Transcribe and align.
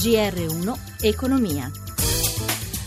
GR1 0.00 0.78
Economia. 1.02 1.70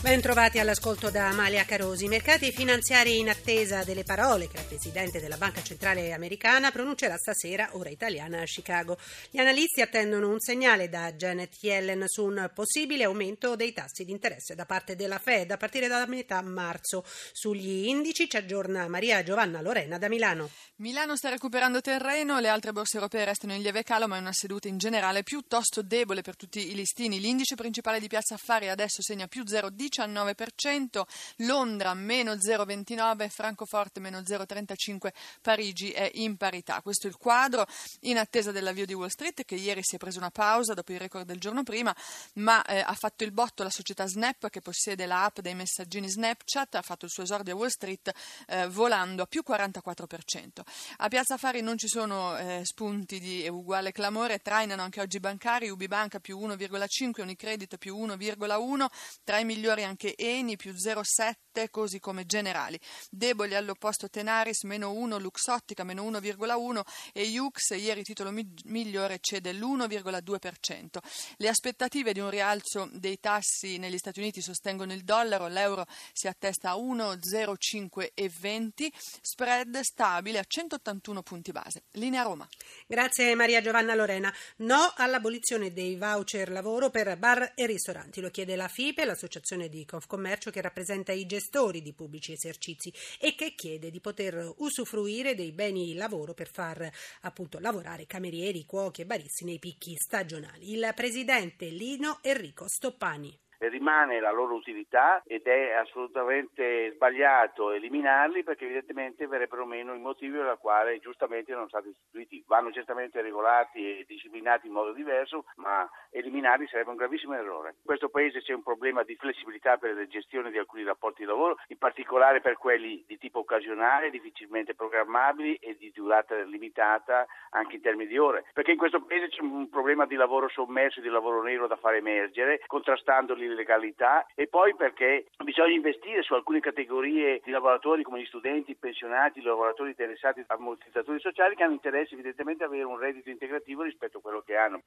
Ben 0.00 0.20
trovati 0.20 0.60
all'ascolto 0.60 1.10
da 1.10 1.28
Amalia 1.28 1.64
Carosi. 1.64 2.04
I 2.04 2.08
mercati 2.08 2.52
finanziari 2.52 3.18
in 3.18 3.28
attesa 3.28 3.82
delle 3.82 4.04
parole 4.04 4.46
che 4.48 4.56
la 4.56 4.62
Presidente 4.62 5.20
della 5.20 5.36
Banca 5.36 5.60
Centrale 5.62 6.12
Americana 6.12 6.70
pronuncerà 6.70 7.16
stasera, 7.16 7.70
ora 7.72 7.90
italiana, 7.90 8.40
a 8.40 8.44
Chicago. 8.44 8.96
Gli 9.28 9.38
analisti 9.38 9.82
attendono 9.82 10.30
un 10.30 10.38
segnale 10.38 10.88
da 10.88 11.12
Janet 11.12 11.56
Yellen 11.60 12.04
su 12.06 12.24
un 12.24 12.48
possibile 12.54 13.04
aumento 13.04 13.56
dei 13.56 13.72
tassi 13.72 14.04
di 14.04 14.12
interesse 14.12 14.54
da 14.54 14.64
parte 14.64 14.94
della 14.94 15.18
Fed 15.18 15.50
a 15.50 15.56
partire 15.56 15.88
da 15.88 16.06
metà 16.06 16.40
marzo. 16.42 17.04
Sugli 17.32 17.88
indici 17.88 18.30
ci 18.30 18.36
aggiorna 18.36 18.88
Maria 18.88 19.22
Giovanna 19.24 19.60
Lorena 19.60 19.98
da 19.98 20.08
Milano. 20.08 20.48
Milano 20.76 21.16
sta 21.16 21.28
recuperando 21.28 21.80
terreno, 21.80 22.38
le 22.38 22.48
altre 22.48 22.72
borse 22.72 22.96
europee 22.96 23.24
restano 23.24 23.52
in 23.52 23.62
lieve 23.62 23.82
calo, 23.82 24.06
ma 24.06 24.16
è 24.16 24.20
una 24.20 24.32
seduta 24.32 24.68
in 24.68 24.78
generale 24.78 25.24
piuttosto 25.24 25.82
debole 25.82 26.22
per 26.22 26.36
tutti 26.36 26.70
i 26.70 26.74
listini. 26.74 27.18
L'indice 27.18 27.56
principale 27.56 27.98
di 27.98 28.06
Piazza 28.06 28.34
Affari 28.34 28.68
adesso 28.68 29.02
segna 29.02 29.26
più 29.26 29.42
0,19%, 29.88 31.02
Londra 31.38 31.94
meno 31.94 32.34
0,29%, 32.34 33.28
Francoforte 33.28 34.00
meno 34.00 34.20
0,35%, 34.20 35.08
Parigi 35.40 35.90
è 35.90 36.10
in 36.14 36.36
parità. 36.36 36.80
Questo 36.82 37.06
è 37.06 37.10
il 37.10 37.16
quadro 37.16 37.66
in 38.00 38.18
attesa 38.18 38.52
dell'avvio 38.52 38.86
di 38.86 38.94
Wall 38.94 39.08
Street 39.08 39.44
che 39.44 39.54
ieri 39.54 39.82
si 39.82 39.96
è 39.96 39.98
preso 39.98 40.18
una 40.18 40.30
pausa 40.30 40.74
dopo 40.74 40.92
il 40.92 40.98
record 40.98 41.26
del 41.26 41.38
giorno 41.38 41.62
prima, 41.62 41.94
ma 42.34 42.64
eh, 42.64 42.80
ha 42.80 42.94
fatto 42.94 43.24
il 43.24 43.32
botto 43.32 43.62
la 43.62 43.70
società 43.70 44.06
Snap 44.06 44.48
che 44.48 44.60
possiede 44.60 45.06
la 45.06 45.24
app 45.24 45.40
dei 45.40 45.54
messaggini 45.54 46.08
Snapchat, 46.08 46.74
ha 46.76 46.82
fatto 46.82 47.04
il 47.04 47.10
suo 47.10 47.22
esordio 47.22 47.54
a 47.54 47.56
Wall 47.56 47.68
Street 47.68 48.12
eh, 48.46 48.68
volando 48.68 49.22
a 49.22 49.26
più 49.26 49.42
44%. 49.46 50.60
A 50.98 51.08
Piazza 51.08 51.34
Affari 51.34 51.60
non 51.60 51.78
ci 51.78 51.88
sono 51.88 52.36
eh, 52.36 52.60
spunti 52.64 53.20
di 53.20 53.48
uguale 53.48 53.92
clamore, 53.92 54.40
trainano 54.40 54.82
anche 54.82 55.00
oggi 55.00 55.16
i 55.16 55.20
bancari, 55.20 55.68
Ubibanca 55.68 56.20
più 56.20 56.38
1,5, 56.38 57.20
Unicredit 57.20 57.76
più 57.78 57.96
1,1, 57.96 58.86
tra 59.24 59.38
i 59.38 59.44
migliori 59.44 59.77
anche 59.82 60.14
Eni 60.16 60.56
più 60.56 60.72
0,7, 60.72 61.32
così 61.70 61.98
come 61.98 62.26
Generali. 62.26 62.78
Deboli 63.10 63.54
all'opposto 63.54 64.08
Tenaris 64.08 64.62
meno 64.62 64.92
1, 64.92 65.18
Luxottica 65.18 65.84
meno 65.84 66.08
1,1 66.08 66.80
e 67.12 67.24
Jux, 67.24 67.70
ieri 67.70 68.04
titolo 68.04 68.32
migliore, 68.64 69.18
cede 69.20 69.52
l'1,2%. 69.52 70.98
Le 71.36 71.48
aspettative 71.48 72.12
di 72.12 72.20
un 72.20 72.30
rialzo 72.30 72.88
dei 72.92 73.18
tassi 73.18 73.78
negli 73.78 73.98
Stati 73.98 74.20
Uniti 74.20 74.40
sostengono 74.40 74.92
il 74.92 75.02
dollaro, 75.02 75.48
l'euro 75.48 75.84
si 76.12 76.28
attesta 76.28 76.70
a 76.70 76.76
1,05,20, 76.76 78.86
spread 79.20 79.80
stabile 79.80 80.38
a 80.38 80.44
181 80.46 81.22
punti 81.22 81.50
base. 81.50 81.82
Linea 81.92 82.22
Roma. 82.22 82.46
Grazie 82.86 83.34
Maria 83.34 83.60
Giovanna 83.60 83.94
Lorena. 83.94 84.32
No 84.58 84.92
all'abolizione 84.96 85.72
dei 85.72 85.96
voucher 85.96 86.50
lavoro 86.50 86.90
per 86.90 87.16
bar 87.18 87.52
e 87.54 87.66
ristoranti. 87.66 88.20
Lo 88.20 88.30
chiede 88.30 88.56
la 88.56 88.68
FIPE, 88.68 89.04
l'associazione 89.04 89.68
di 89.68 89.84
Confcommercio 89.84 90.50
che 90.50 90.60
rappresenta 90.60 91.12
i 91.12 91.26
gestori 91.26 91.47
di 91.80 91.94
pubblici 91.94 92.32
esercizi 92.32 92.92
e 93.18 93.34
che 93.34 93.54
chiede 93.54 93.90
di 93.90 94.00
poter 94.00 94.52
usufruire 94.58 95.34
dei 95.34 95.52
beni 95.52 95.94
lavoro 95.94 96.34
per 96.34 96.50
far 96.50 96.88
appunto 97.22 97.58
lavorare 97.58 98.06
camerieri, 98.06 98.66
cuochi 98.66 99.00
e 99.00 99.06
baristi 99.06 99.44
nei 99.44 99.58
picchi 99.58 99.96
stagionali. 99.96 100.72
Il 100.72 100.92
presidente 100.94 101.66
Lino 101.66 102.18
Enrico 102.22 102.68
Stoppani 102.68 103.36
rimane 103.58 104.20
la 104.20 104.30
loro 104.30 104.54
utilità 104.54 105.22
ed 105.26 105.46
è 105.46 105.72
assolutamente 105.72 106.92
sbagliato 106.94 107.72
eliminarli 107.72 108.44
perché 108.44 108.64
evidentemente 108.64 109.26
verrebbero 109.26 109.66
meno 109.66 109.94
i 109.94 109.98
motivi 109.98 110.38
per 110.38 110.54
i 110.54 110.60
quali 110.60 110.98
giustamente 111.00 111.52
non 111.52 111.68
sono 111.68 111.82
stati 111.82 111.88
istituiti. 111.88 112.44
Vanno 112.46 112.70
certamente 112.72 113.20
regolati 113.20 113.98
e 113.98 114.04
disciplinati 114.06 114.66
in 114.66 114.72
modo 114.72 114.92
diverso, 114.92 115.44
ma 115.56 115.88
eliminarli 116.10 116.66
sarebbe 116.68 116.90
un 116.90 116.96
gravissimo 116.96 117.34
errore. 117.34 117.70
In 117.78 117.84
questo 117.84 118.08
Paese 118.08 118.40
c'è 118.40 118.52
un 118.52 118.62
problema 118.62 119.02
di 119.02 119.16
flessibilità 119.16 119.76
per 119.76 119.94
la 119.94 120.06
gestione 120.06 120.50
di 120.50 120.58
alcuni 120.58 120.84
rapporti 120.84 121.22
di 121.22 121.28
lavoro, 121.28 121.56
in 121.68 121.78
particolare 121.78 122.40
per 122.40 122.56
quelli 122.56 123.04
di 123.06 123.18
tipo 123.18 123.40
occasionale, 123.40 124.10
difficilmente 124.10 124.74
programmabili 124.74 125.56
e 125.56 125.76
di 125.76 125.90
durata 125.92 126.36
limitata 126.42 127.26
anche 127.50 127.76
in 127.76 127.82
termini 127.82 128.08
di 128.08 128.18
ore, 128.18 128.44
perché 128.52 128.72
in 128.72 128.78
questo 128.78 129.02
Paese 129.02 129.28
c'è 129.28 129.42
un 129.42 129.68
problema 129.68 130.06
di 130.06 130.14
lavoro 130.14 130.48
sommerso 130.48 131.00
e 131.00 131.02
di 131.02 131.08
lavoro 131.08 131.42
nero 131.42 131.66
da 131.66 131.76
far 131.76 131.94
emergere, 131.94 132.60
contrastandoli 132.66 133.47
illegalità 133.52 134.26
e 134.34 134.46
poi 134.46 134.74
perché 134.74 135.26
bisogna 135.44 135.74
investire 135.74 136.22
su 136.22 136.34
alcune 136.34 136.60
categorie 136.60 137.40
di 137.44 137.50
lavoratori 137.50 138.02
come 138.02 138.20
gli 138.20 138.26
studenti, 138.26 138.72
i 138.72 138.76
pensionati, 138.76 139.38
i 139.38 139.42
lavoratori 139.42 139.90
interessati 139.90 140.40
a 140.40 140.54
ammortizzatori 140.54 141.20
sociali 141.20 141.54
che 141.54 141.62
hanno 141.62 141.74
interesse 141.74 142.14
evidentemente 142.14 142.64
ad 142.64 142.70
avere 142.70 142.84
un 142.84 142.98
reddito 142.98 143.30
integrativo 143.30 143.82
rispetto 143.82 144.18
a 144.18 144.20
quello 144.20 144.42
che 144.42 144.56
hanno. 144.56 144.82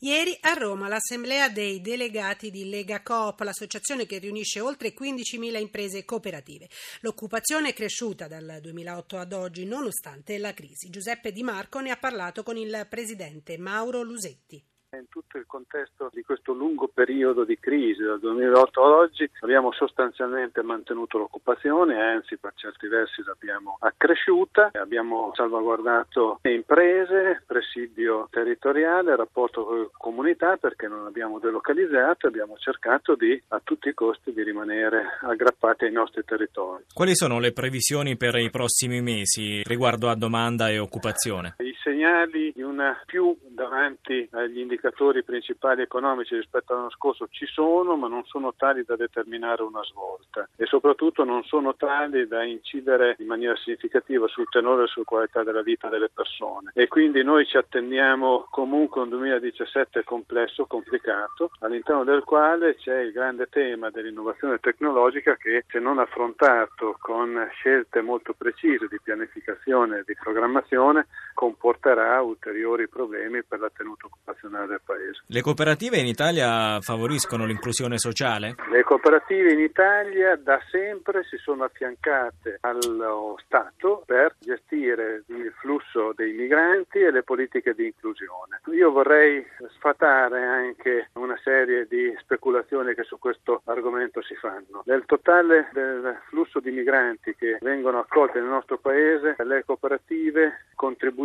Ieri 0.00 0.36
a 0.42 0.52
Roma 0.52 0.88
l'assemblea 0.88 1.48
dei 1.48 1.80
delegati 1.80 2.50
di 2.50 2.68
Lega 2.68 3.00
Coop, 3.02 3.40
l'associazione 3.40 4.04
che 4.04 4.18
riunisce 4.18 4.60
oltre 4.60 4.92
15.000 4.92 5.58
imprese 5.58 6.04
cooperative. 6.04 6.68
L'occupazione 7.00 7.70
è 7.70 7.72
cresciuta 7.72 8.28
dal 8.28 8.58
2008 8.60 9.16
ad 9.16 9.32
oggi 9.32 9.64
nonostante 9.64 10.36
la 10.36 10.52
crisi. 10.52 10.90
Giuseppe 10.90 11.32
Di 11.32 11.42
Marco 11.42 11.80
ne 11.80 11.92
ha 11.92 11.96
parlato 11.96 12.42
con 12.42 12.58
il 12.58 12.86
presidente 12.90 13.56
Mauro 13.56 14.02
Lusetti 14.02 14.62
in 14.94 15.08
tutto 15.08 15.38
il 15.38 15.44
contesto 15.46 16.10
di 16.12 16.22
questo 16.22 16.52
lungo 16.52 16.88
periodo 16.88 17.44
di 17.44 17.58
crisi 17.58 18.02
dal 18.02 18.20
2008 18.20 18.84
ad 18.84 18.92
oggi 18.92 19.28
abbiamo 19.40 19.72
sostanzialmente 19.72 20.62
mantenuto 20.62 21.18
l'occupazione, 21.18 22.00
anzi 22.00 22.36
per 22.36 22.52
certi 22.54 22.86
versi 22.86 23.22
l'abbiamo 23.24 23.76
accresciuta, 23.80 24.70
abbiamo 24.74 25.32
salvaguardato 25.34 26.38
le 26.42 26.54
imprese, 26.54 27.42
presidio 27.46 28.28
territoriale, 28.30 29.16
rapporto 29.16 29.64
con 29.64 29.78
le 29.80 29.88
comunità 29.92 30.56
perché 30.56 30.86
non 30.86 31.06
abbiamo 31.06 31.38
delocalizzato, 31.38 32.28
abbiamo 32.28 32.56
cercato 32.58 33.14
di 33.16 33.40
a 33.48 33.60
tutti 33.62 33.88
i 33.88 33.94
costi 33.94 34.32
di 34.32 34.42
rimanere 34.42 35.18
aggrappati 35.22 35.84
ai 35.84 35.92
nostri 35.92 36.22
territori. 36.24 36.84
Quali 36.92 37.14
sono 37.16 37.40
le 37.40 37.52
previsioni 37.52 38.16
per 38.16 38.36
i 38.36 38.50
prossimi 38.50 39.00
mesi 39.00 39.62
riguardo 39.64 40.08
a 40.08 40.14
domanda 40.14 40.68
e 40.68 40.78
occupazione? 40.78 41.56
I 41.58 41.74
segnali 41.82 42.52
di 42.54 42.62
una 42.62 43.00
più 43.06 43.36
davanti 43.56 44.28
agli 44.32 44.60
indicatori 44.60 45.24
principali 45.24 45.82
economici 45.82 46.36
rispetto 46.36 46.72
all'anno 46.72 46.90
scorso 46.90 47.26
ci 47.30 47.46
sono, 47.46 47.96
ma 47.96 48.06
non 48.06 48.24
sono 48.26 48.54
tali 48.54 48.84
da 48.84 48.94
determinare 48.94 49.62
una 49.62 49.82
svolta 49.82 50.48
e 50.56 50.66
soprattutto 50.66 51.24
non 51.24 51.42
sono 51.42 51.74
tali 51.74 52.28
da 52.28 52.44
incidere 52.44 53.16
in 53.18 53.26
maniera 53.26 53.56
significativa 53.56 54.28
sul 54.28 54.48
tenore 54.50 54.84
e 54.84 54.86
sulla 54.88 55.06
qualità 55.06 55.42
della 55.42 55.62
vita 55.62 55.88
delle 55.88 56.10
persone. 56.12 56.70
E 56.74 56.86
quindi 56.86 57.24
noi 57.24 57.46
ci 57.46 57.56
attendiamo 57.56 58.46
comunque 58.50 59.00
un 59.00 59.08
2017 59.08 60.04
complesso, 60.04 60.66
complicato, 60.66 61.50
all'interno 61.60 62.04
del 62.04 62.22
quale 62.24 62.76
c'è 62.76 63.00
il 63.00 63.12
grande 63.12 63.46
tema 63.46 63.88
dell'innovazione 63.90 64.58
tecnologica 64.58 65.34
che 65.36 65.64
se 65.66 65.78
non 65.78 65.98
affrontato 65.98 66.96
con 67.00 67.48
scelte 67.52 68.02
molto 68.02 68.34
precise 68.34 68.86
di 68.88 69.00
pianificazione 69.02 69.98
e 69.98 70.02
di 70.06 70.14
programmazione 70.14 71.06
comporterà 71.36 72.22
ulteriori 72.22 72.88
problemi 72.88 73.44
per 73.44 73.60
la 73.60 73.70
tenuta 73.70 74.06
occupazionale 74.06 74.66
del 74.68 74.80
Paese. 74.82 75.20
Le 75.26 75.42
cooperative 75.42 75.98
in 75.98 76.06
Italia 76.06 76.80
favoriscono 76.80 77.44
l'inclusione 77.44 77.98
sociale? 77.98 78.54
Le 78.70 78.82
cooperative 78.82 79.52
in 79.52 79.60
Italia 79.60 80.34
da 80.36 80.58
sempre 80.70 81.24
si 81.24 81.36
sono 81.36 81.64
affiancate 81.64 82.56
allo 82.62 83.36
Stato 83.44 84.02
per 84.06 84.34
gestire 84.38 85.24
il 85.26 85.52
flusso 85.60 86.14
dei 86.16 86.32
migranti 86.32 87.00
e 87.00 87.10
le 87.10 87.22
politiche 87.22 87.74
di 87.74 87.84
inclusione. 87.84 88.62
Io 88.72 88.90
vorrei 88.90 89.44
sfatare 89.76 90.42
anche 90.42 91.10
una 91.14 91.38
serie 91.44 91.86
di 91.86 92.16
speculazioni 92.20 92.94
che 92.94 93.02
su 93.02 93.18
questo 93.18 93.60
argomento 93.64 94.22
si 94.22 94.34
fanno. 94.36 94.82
Nel 94.86 95.04
totale 95.04 95.68
del 95.74 96.18
flusso 96.30 96.60
di 96.60 96.70
migranti 96.70 97.34
che 97.36 97.58
vengono 97.60 97.98
accolti 97.98 98.38
nel 98.38 98.48
nostro 98.48 98.78
Paese, 98.78 99.36
le 99.38 99.64
cooperative 99.66 100.64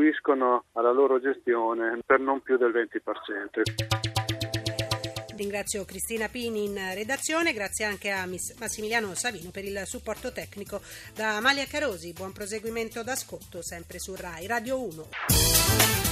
contribuiscono 0.02 0.66
alla 0.74 0.92
loro 0.92 1.20
gestione 1.20 2.00
per 2.06 2.20
non 2.20 2.42
più 2.42 2.58
del 2.58 2.72
20%. 2.72 3.62
Ringrazio 5.36 5.86
Cristina 5.86 6.28
Pini 6.28 6.66
in 6.66 6.78
redazione, 6.94 7.54
grazie 7.54 7.86
anche 7.86 8.10
a 8.12 8.28
Massimiliano 8.60 9.14
Savino 9.16 9.50
per 9.52 9.64
il 9.64 9.82
supporto 9.86 10.32
tecnico. 10.32 10.82
Da 11.16 11.38
Amalia 11.38 11.66
Carosi, 11.66 12.14
buon 12.14 12.32
proseguimento 12.34 13.04
d'ascolto 13.04 13.62
sempre 13.62 14.00
su 14.00 14.16
RAI 14.16 14.48
Radio 14.48 14.84
1. 14.84 16.11